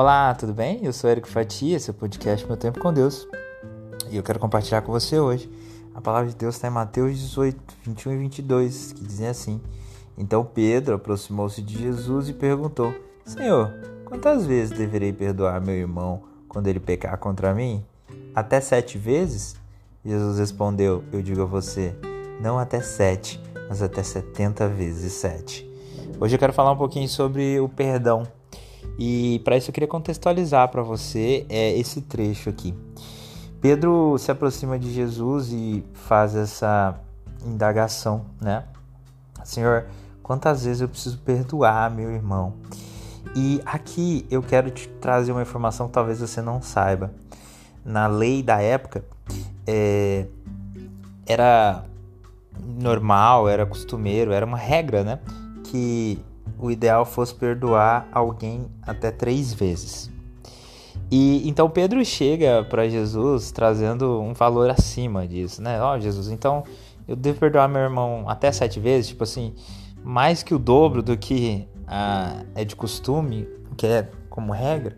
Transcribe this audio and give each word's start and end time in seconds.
Olá, 0.00 0.34
tudo 0.34 0.54
bem? 0.54 0.82
Eu 0.82 0.94
sou 0.94 1.10
Eric 1.10 1.28
Fatia, 1.28 1.76
esse 1.76 1.90
é 1.90 1.92
o 1.92 1.94
podcast 1.94 2.46
Meu 2.46 2.56
Tempo 2.56 2.80
com 2.80 2.90
Deus. 2.90 3.28
E 4.10 4.16
eu 4.16 4.22
quero 4.22 4.38
compartilhar 4.38 4.80
com 4.80 4.90
você 4.90 5.20
hoje. 5.20 5.52
A 5.94 6.00
palavra 6.00 6.30
de 6.30 6.34
Deus 6.34 6.54
está 6.54 6.68
em 6.68 6.70
Mateus 6.70 7.18
18, 7.18 7.74
21 7.82 8.12
e 8.12 8.16
22, 8.16 8.92
que 8.94 9.04
dizem 9.04 9.28
assim: 9.28 9.60
Então 10.16 10.42
Pedro 10.42 10.94
aproximou-se 10.94 11.60
de 11.60 11.76
Jesus 11.76 12.30
e 12.30 12.32
perguntou: 12.32 12.94
Senhor, 13.26 13.74
quantas 14.06 14.46
vezes 14.46 14.70
deverei 14.74 15.12
perdoar 15.12 15.60
meu 15.60 15.74
irmão 15.74 16.22
quando 16.48 16.68
ele 16.68 16.80
pecar 16.80 17.18
contra 17.18 17.52
mim? 17.52 17.84
Até 18.34 18.58
sete 18.58 18.96
vezes? 18.96 19.54
Jesus 20.02 20.38
respondeu: 20.38 21.04
Eu 21.12 21.20
digo 21.20 21.42
a 21.42 21.44
você, 21.44 21.94
não 22.40 22.58
até 22.58 22.80
sete, 22.80 23.38
mas 23.68 23.82
até 23.82 24.02
setenta 24.02 24.66
vezes 24.66 25.12
sete. 25.12 25.70
Hoje 26.18 26.36
eu 26.36 26.38
quero 26.38 26.54
falar 26.54 26.72
um 26.72 26.78
pouquinho 26.78 27.06
sobre 27.06 27.60
o 27.60 27.68
perdão. 27.68 28.39
E 28.98 29.40
para 29.44 29.56
isso 29.56 29.70
eu 29.70 29.74
queria 29.74 29.88
contextualizar 29.88 30.68
para 30.68 30.82
você 30.82 31.46
é, 31.48 31.76
esse 31.78 32.02
trecho 32.02 32.50
aqui. 32.50 32.74
Pedro 33.60 34.16
se 34.18 34.30
aproxima 34.30 34.78
de 34.78 34.92
Jesus 34.92 35.52
e 35.52 35.84
faz 35.92 36.34
essa 36.34 36.98
indagação, 37.44 38.24
né? 38.40 38.64
Senhor, 39.44 39.86
quantas 40.22 40.64
vezes 40.64 40.80
eu 40.80 40.88
preciso 40.88 41.18
perdoar 41.18 41.90
meu 41.90 42.10
irmão? 42.10 42.54
E 43.34 43.60
aqui 43.64 44.26
eu 44.30 44.42
quero 44.42 44.70
te 44.70 44.88
trazer 45.00 45.32
uma 45.32 45.42
informação 45.42 45.86
que 45.86 45.92
talvez 45.92 46.20
você 46.20 46.40
não 46.40 46.60
saiba. 46.60 47.12
Na 47.84 48.06
lei 48.06 48.42
da 48.42 48.60
época, 48.60 49.04
é, 49.66 50.26
era 51.26 51.84
normal, 52.60 53.48
era 53.48 53.64
costumeiro, 53.64 54.32
era 54.32 54.44
uma 54.44 54.56
regra, 54.56 55.04
né? 55.04 55.20
Que 55.64 56.18
o 56.60 56.70
ideal 56.70 57.04
fosse 57.04 57.34
perdoar 57.34 58.06
alguém 58.12 58.66
até 58.82 59.10
três 59.10 59.52
vezes. 59.52 60.10
E 61.10 61.48
então 61.48 61.68
Pedro 61.68 62.04
chega 62.04 62.64
para 62.64 62.88
Jesus 62.88 63.50
trazendo 63.50 64.20
um 64.20 64.32
valor 64.32 64.70
acima 64.70 65.26
disso, 65.26 65.60
né? 65.62 65.80
Ó, 65.82 65.96
oh, 65.96 66.00
Jesus, 66.00 66.28
então 66.28 66.62
eu 67.08 67.16
devo 67.16 67.40
perdoar 67.40 67.68
meu 67.68 67.80
irmão 67.80 68.28
até 68.28 68.52
sete 68.52 68.78
vezes, 68.78 69.08
tipo 69.08 69.24
assim, 69.24 69.54
mais 70.04 70.42
que 70.42 70.54
o 70.54 70.58
dobro 70.58 71.02
do 71.02 71.16
que 71.16 71.66
ah, 71.86 72.44
é 72.54 72.64
de 72.64 72.76
costume, 72.76 73.48
que 73.76 73.86
é 73.86 74.08
como 74.28 74.52
regra. 74.52 74.96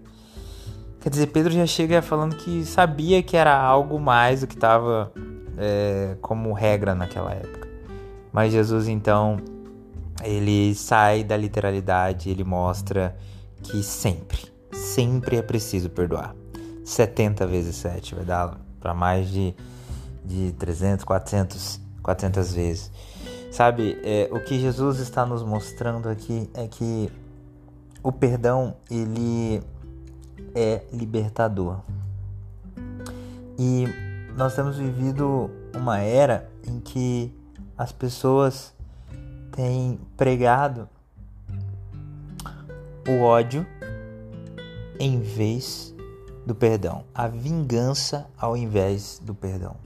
Quer 1.01 1.09
dizer, 1.09 1.29
Pedro 1.29 1.53
já 1.53 1.67
chega 1.67 2.03
falando 2.03 2.37
que 2.37 2.65
sabia 2.65 3.23
que 3.23 3.37
era 3.37 3.59
algo 3.59 3.99
mais 3.99 4.43
do 4.43 4.47
que 4.47 4.55
estava 4.55 5.13
é, 5.57 6.17
como 6.21 6.53
regra 6.53 6.95
naquela 6.95 7.33
época. 7.33 7.69
Mas 8.33 8.53
Jesus 8.53 8.87
então 8.87 9.37
ele 10.23 10.75
sai 10.75 11.25
da 11.25 11.37
literalidade, 11.37 12.31
ele 12.31 12.45
mostra 12.45 13.17
que 13.63 13.83
sempre 13.83 14.53
sempre 14.73 15.37
é 15.37 15.43
preciso 15.43 15.91
perdoar. 15.91 16.35
70 16.85 17.47
vezes 17.47 17.77
7 17.77 18.15
vai 18.15 18.25
dar 18.25 18.59
para 18.81 18.95
mais 18.95 19.29
de, 19.29 19.55
de 20.25 20.53
300, 20.53 21.05
400, 21.05 21.81
400 22.03 22.53
vezes. 22.53 22.91
Sabe, 23.51 23.99
é, 24.03 24.29
o 24.33 24.41
que 24.41 24.59
Jesus 24.59 24.99
está 24.99 25.27
nos 25.27 25.43
mostrando 25.43 26.09
aqui 26.09 26.51
é 26.55 26.67
que 26.67 27.11
o 28.03 28.11
perdão 28.11 28.75
ele 28.91 29.63
é 30.55 30.83
libertador. 30.93 31.81
E 33.59 33.87
nós 34.37 34.57
temos 34.57 34.79
vivido 34.79 35.51
uma 35.77 35.99
era 35.99 36.51
em 36.67 36.81
que 36.81 37.33
as 37.77 37.93
pessoas 37.93 38.75
têm 39.53 39.99
pregado 40.17 40.89
o 43.09 43.23
ódio 43.23 43.67
em 44.99 45.21
vez 45.21 45.95
do 46.47 46.55
perdão, 46.55 47.05
a 47.15 47.29
vingança 47.29 48.27
ao 48.37 48.57
invés 48.57 49.21
do 49.23 49.35
perdão. 49.35 49.77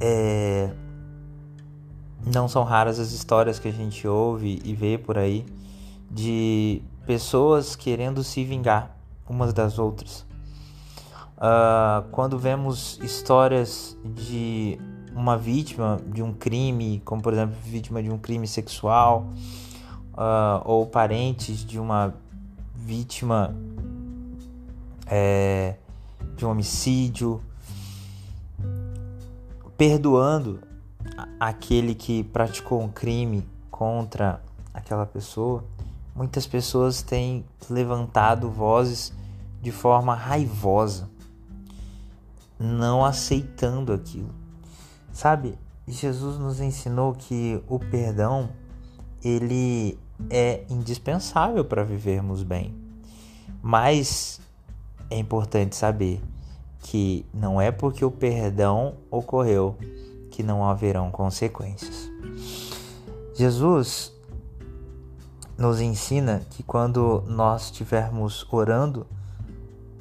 É... 0.00 0.70
Não 2.26 2.48
são 2.48 2.64
raras 2.64 2.98
as 2.98 3.12
histórias 3.12 3.58
que 3.58 3.68
a 3.68 3.72
gente 3.72 4.08
ouve 4.08 4.60
e 4.64 4.74
vê 4.74 4.96
por 4.96 5.18
aí 5.18 5.44
de 6.10 6.82
pessoas 7.06 7.76
querendo 7.76 8.24
se 8.24 8.44
vingar 8.44 8.96
umas 9.28 9.52
das 9.52 9.78
outras. 9.78 10.24
Uh, 11.36 12.08
quando 12.10 12.38
vemos 12.38 12.98
histórias 13.02 13.96
de 14.04 14.78
uma 15.14 15.36
vítima 15.36 16.00
de 16.06 16.22
um 16.22 16.32
crime, 16.32 17.00
como 17.04 17.22
por 17.22 17.32
exemplo 17.32 17.56
vítima 17.64 18.02
de 18.02 18.10
um 18.10 18.18
crime 18.18 18.46
sexual, 18.46 19.28
uh, 20.12 20.60
ou 20.64 20.86
parentes 20.86 21.64
de 21.64 21.78
uma 21.78 22.14
vítima 22.74 23.54
é, 25.06 25.76
de 26.36 26.44
um 26.44 26.50
homicídio, 26.50 27.40
perdoando 29.76 30.60
aquele 31.38 31.94
que 31.94 32.24
praticou 32.24 32.82
um 32.82 32.88
crime 32.88 33.46
contra 33.70 34.40
aquela 34.72 35.06
pessoa, 35.06 35.64
muitas 36.14 36.46
pessoas 36.46 37.02
têm 37.02 37.44
levantado 37.68 38.50
vozes 38.50 39.12
de 39.60 39.70
forma 39.70 40.14
raivosa, 40.14 41.08
não 42.58 43.04
aceitando 43.04 43.92
aquilo. 43.92 44.43
Sabe, 45.14 45.56
Jesus 45.86 46.38
nos 46.38 46.60
ensinou 46.60 47.14
que 47.14 47.62
o 47.68 47.78
perdão 47.78 48.50
ele 49.22 49.96
é 50.28 50.64
indispensável 50.68 51.64
para 51.64 51.84
vivermos 51.84 52.42
bem. 52.42 52.74
Mas 53.62 54.40
é 55.08 55.16
importante 55.16 55.76
saber 55.76 56.20
que 56.80 57.24
não 57.32 57.60
é 57.60 57.70
porque 57.70 58.04
o 58.04 58.10
perdão 58.10 58.96
ocorreu 59.08 59.78
que 60.32 60.42
não 60.42 60.68
haverão 60.68 61.12
consequências. 61.12 62.10
Jesus 63.36 64.12
nos 65.56 65.80
ensina 65.80 66.42
que 66.50 66.64
quando 66.64 67.22
nós 67.28 67.66
estivermos 67.66 68.44
orando 68.50 69.06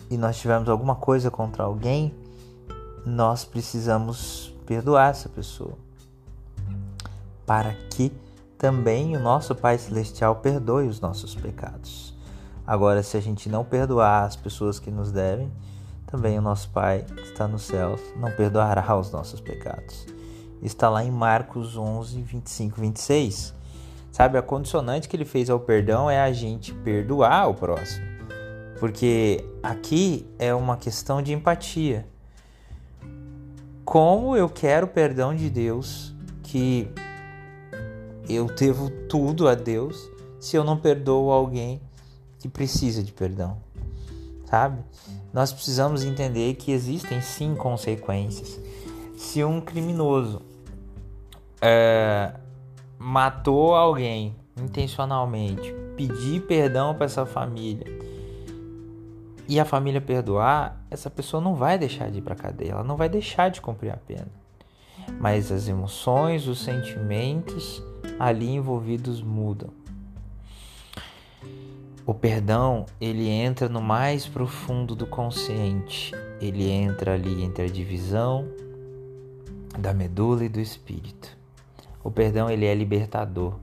e 0.09 0.17
nós 0.17 0.39
tivermos 0.39 0.69
alguma 0.69 0.95
coisa 0.95 1.29
contra 1.29 1.63
alguém, 1.63 2.11
nós 3.05 3.45
precisamos 3.45 4.52
perdoar 4.63 5.11
essa 5.11 5.29
pessoa 5.29 5.77
para 7.45 7.73
que 7.89 8.11
também 8.57 9.15
o 9.15 9.19
nosso 9.19 9.53
Pai 9.53 9.77
Celestial 9.77 10.37
perdoe 10.37 10.87
os 10.87 10.99
nossos 10.99 11.35
pecados. 11.35 12.13
Agora, 12.65 13.03
se 13.03 13.17
a 13.17 13.21
gente 13.21 13.49
não 13.49 13.65
perdoar 13.65 14.23
as 14.23 14.35
pessoas 14.35 14.79
que 14.79 14.89
nos 14.89 15.11
devem, 15.11 15.51
também 16.07 16.39
o 16.39 16.41
nosso 16.41 16.69
Pai 16.69 17.03
que 17.03 17.21
está 17.23 17.47
no 17.47 17.59
céu 17.59 17.99
não 18.15 18.31
perdoará 18.31 18.97
os 18.97 19.11
nossos 19.11 19.41
pecados. 19.41 20.05
Está 20.61 20.89
lá 20.89 21.03
em 21.03 21.11
Marcos 21.11 21.75
11, 21.75 22.21
25, 22.21 22.79
26. 22.79 23.53
Sabe, 24.11 24.37
a 24.37 24.41
condicionante 24.41 25.09
que 25.09 25.15
ele 25.15 25.25
fez 25.25 25.49
ao 25.49 25.59
perdão 25.59 26.09
é 26.09 26.21
a 26.21 26.31
gente 26.31 26.73
perdoar 26.73 27.49
o 27.49 27.53
próximo. 27.53 28.05
Porque 28.79 29.43
aqui 29.61 30.25
é 30.39 30.53
uma 30.53 30.77
questão 30.77 31.21
de 31.21 31.33
empatia. 31.33 32.07
Como 33.93 34.35
eu 34.35 34.49
quero 34.49 34.87
perdão 34.87 35.35
de 35.35 35.51
Deus 35.51 36.15
que 36.41 36.89
eu 38.27 38.47
devo 38.47 38.89
tudo 39.07 39.47
a 39.47 39.53
Deus 39.53 40.09
se 40.39 40.55
eu 40.57 40.63
não 40.63 40.75
perdoo 40.75 41.29
alguém 41.29 41.79
que 42.39 42.49
precisa 42.49 43.03
de 43.03 43.11
perdão, 43.11 43.55
sabe? 44.45 44.81
Nós 45.31 45.53
precisamos 45.53 46.03
entender 46.03 46.55
que 46.55 46.71
existem 46.71 47.21
sim 47.21 47.53
consequências. 47.53 48.59
Se 49.15 49.43
um 49.43 49.61
criminoso 49.61 50.41
é, 51.61 52.33
matou 52.97 53.75
alguém 53.75 54.35
intencionalmente, 54.57 55.71
pedir 55.95 56.41
perdão 56.47 56.95
para 56.95 57.05
essa 57.05 57.27
família 57.27 57.85
e 59.47 59.59
a 59.59 59.65
família 59.65 59.99
perdoar, 59.99 60.81
essa 60.89 61.09
pessoa 61.09 61.41
não 61.41 61.55
vai 61.55 61.77
deixar 61.77 62.09
de 62.09 62.19
ir 62.19 62.21
para 62.21 62.35
cadeia, 62.35 62.71
ela 62.71 62.83
não 62.83 62.95
vai 62.95 63.09
deixar 63.09 63.49
de 63.49 63.61
cumprir 63.61 63.91
a 63.91 63.97
pena. 63.97 64.27
Mas 65.19 65.51
as 65.51 65.67
emoções, 65.67 66.47
os 66.47 66.59
sentimentos 66.63 67.83
ali 68.19 68.49
envolvidos 68.49 69.21
mudam. 69.21 69.69
O 72.05 72.13
perdão, 72.13 72.85
ele 72.99 73.29
entra 73.29 73.69
no 73.69 73.81
mais 73.81 74.27
profundo 74.27 74.93
do 74.93 75.07
consciente. 75.07 76.11
Ele 76.41 76.69
entra 76.69 77.13
ali 77.13 77.43
entre 77.43 77.63
a 77.63 77.69
divisão 77.69 78.45
da 79.79 79.93
medula 79.93 80.43
e 80.43 80.49
do 80.49 80.59
espírito. 80.59 81.37
O 82.03 82.11
perdão, 82.11 82.49
ele 82.49 82.65
é 82.65 82.75
libertador. 82.75 83.57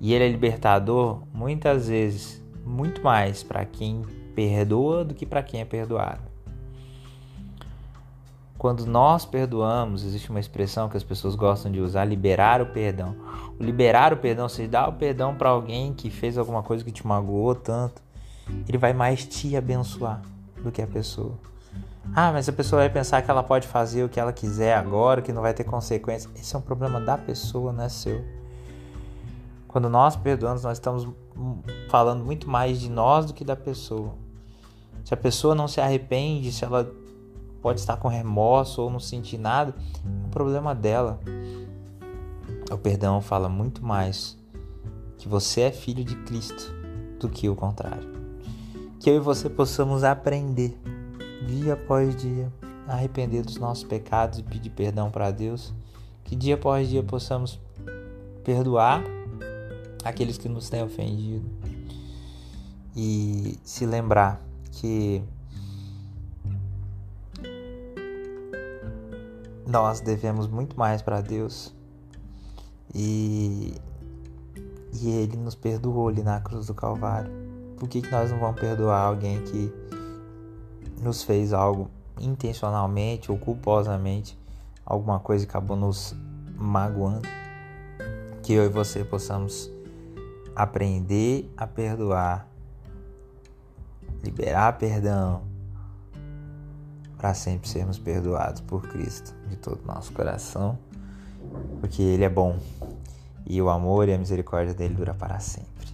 E 0.00 0.14
ele 0.14 0.24
é 0.24 0.28
libertador 0.28 1.22
muitas 1.34 1.88
vezes 1.88 2.40
muito 2.64 3.02
mais 3.02 3.42
para 3.42 3.64
quem 3.64 4.04
perdoa 4.40 5.04
do 5.04 5.12
que 5.12 5.26
para 5.26 5.42
quem 5.42 5.60
é 5.60 5.66
perdoado. 5.66 6.22
Quando 8.56 8.86
nós 8.86 9.26
perdoamos, 9.26 10.02
existe 10.02 10.30
uma 10.30 10.40
expressão 10.40 10.88
que 10.88 10.96
as 10.96 11.02
pessoas 11.02 11.34
gostam 11.34 11.70
de 11.70 11.78
usar, 11.78 12.06
liberar 12.06 12.62
o 12.62 12.66
perdão. 12.66 13.14
O 13.58 13.62
liberar 13.62 14.14
o 14.14 14.16
perdão, 14.16 14.48
você 14.48 14.66
dá 14.66 14.88
o 14.88 14.94
perdão 14.94 15.34
para 15.34 15.50
alguém 15.50 15.92
que 15.92 16.08
fez 16.08 16.38
alguma 16.38 16.62
coisa 16.62 16.82
que 16.82 16.90
te 16.90 17.06
magoou 17.06 17.54
tanto, 17.54 18.00
ele 18.66 18.78
vai 18.78 18.94
mais 18.94 19.26
te 19.26 19.54
abençoar 19.54 20.22
do 20.62 20.72
que 20.72 20.80
a 20.80 20.86
pessoa. 20.86 21.34
Ah, 22.14 22.32
mas 22.32 22.48
a 22.48 22.52
pessoa 22.52 22.80
vai 22.80 22.88
pensar 22.88 23.20
que 23.20 23.30
ela 23.30 23.42
pode 23.42 23.68
fazer 23.68 24.04
o 24.04 24.08
que 24.08 24.18
ela 24.18 24.32
quiser 24.32 24.74
agora, 24.74 25.20
que 25.20 25.34
não 25.34 25.42
vai 25.42 25.52
ter 25.52 25.64
consequências. 25.64 26.32
Esse 26.34 26.56
é 26.56 26.58
um 26.58 26.62
problema 26.62 26.98
da 26.98 27.18
pessoa, 27.18 27.74
não 27.74 27.84
é 27.84 27.90
seu. 27.90 28.24
Quando 29.68 29.90
nós 29.90 30.16
perdoamos, 30.16 30.64
nós 30.64 30.78
estamos 30.78 31.06
falando 31.90 32.24
muito 32.24 32.48
mais 32.48 32.80
de 32.80 32.90
nós 32.90 33.26
do 33.26 33.34
que 33.34 33.44
da 33.44 33.54
pessoa. 33.54 34.14
Se 35.04 35.14
a 35.14 35.16
pessoa 35.16 35.54
não 35.54 35.66
se 35.66 35.80
arrepende, 35.80 36.52
se 36.52 36.64
ela 36.64 36.90
pode 37.60 37.80
estar 37.80 37.96
com 37.96 38.08
remorso 38.08 38.82
ou 38.82 38.90
não 38.90 39.00
sentir 39.00 39.38
nada, 39.38 39.74
é 40.04 40.26
um 40.26 40.30
problema 40.30 40.74
dela. 40.74 41.20
O 42.70 42.78
perdão 42.78 43.20
fala 43.20 43.48
muito 43.48 43.84
mais 43.84 44.38
que 45.18 45.28
você 45.28 45.62
é 45.62 45.72
filho 45.72 46.04
de 46.04 46.16
Cristo 46.16 46.72
do 47.18 47.28
que 47.28 47.48
o 47.48 47.54
contrário. 47.54 48.08
Que 48.98 49.10
eu 49.10 49.16
e 49.16 49.20
você 49.20 49.50
possamos 49.50 50.04
aprender 50.04 50.78
dia 51.46 51.74
após 51.74 52.14
dia 52.16 52.52
a 52.86 52.94
arrepender 52.94 53.42
dos 53.42 53.56
nossos 53.56 53.84
pecados 53.84 54.38
e 54.38 54.42
pedir 54.42 54.70
perdão 54.70 55.10
para 55.10 55.30
Deus. 55.30 55.72
Que 56.24 56.36
dia 56.36 56.54
após 56.54 56.88
dia 56.88 57.02
possamos 57.02 57.58
perdoar 58.44 59.02
aqueles 60.04 60.38
que 60.38 60.48
nos 60.48 60.70
têm 60.70 60.82
ofendido 60.82 61.44
e 62.96 63.58
se 63.62 63.84
lembrar 63.84 64.40
que 64.72 65.22
nós 69.66 70.00
devemos 70.00 70.48
muito 70.48 70.78
mais 70.78 71.00
para 71.00 71.20
Deus 71.20 71.74
e, 72.94 73.74
e 74.92 75.08
Ele 75.08 75.36
nos 75.36 75.54
perdoou 75.54 76.08
ali 76.08 76.22
na 76.22 76.40
cruz 76.40 76.66
do 76.66 76.74
Calvário. 76.74 77.30
Por 77.76 77.88
que, 77.88 78.02
que 78.02 78.10
nós 78.10 78.30
não 78.30 78.38
vamos 78.38 78.60
perdoar 78.60 79.00
alguém 79.00 79.42
que 79.44 79.72
nos 81.00 81.22
fez 81.22 81.52
algo 81.52 81.88
intencionalmente 82.20 83.30
ou 83.30 83.38
culposamente, 83.38 84.38
alguma 84.84 85.18
coisa 85.18 85.46
que 85.46 85.50
acabou 85.50 85.76
nos 85.76 86.14
magoando? 86.56 87.28
Que 88.42 88.52
eu 88.54 88.64
e 88.64 88.68
você 88.68 89.04
possamos 89.04 89.70
aprender 90.54 91.50
a 91.56 91.66
perdoar, 91.66 92.46
liberar 94.22 94.78
perdão, 94.78 95.42
para 97.16 97.34
sempre 97.34 97.68
sermos 97.68 97.98
perdoados 97.98 98.60
por 98.60 98.82
Cristo 98.88 99.34
de 99.48 99.56
todo 99.56 99.82
o 99.82 99.86
nosso 99.86 100.12
coração, 100.12 100.78
porque 101.80 102.02
Ele 102.02 102.24
é 102.24 102.28
bom 102.28 102.58
e 103.46 103.60
o 103.60 103.68
amor 103.68 104.08
e 104.08 104.14
a 104.14 104.18
misericórdia 104.18 104.74
dele 104.74 104.94
dura 104.94 105.14
para 105.14 105.38
sempre. 105.40 105.88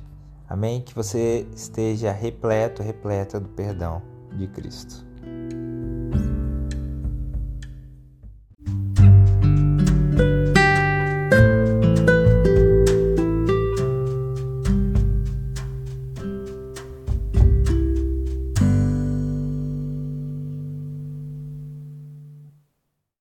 Amém? 0.49 0.81
Que 0.81 0.95
você 0.95 1.47
esteja 1.55 2.13
repleto, 2.13 2.83
repleta 2.83 3.41
do 3.41 3.49
perdão 3.49 4.03
de 4.37 4.47
Cristo. 4.49 5.06